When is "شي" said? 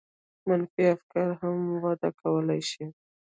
2.69-2.83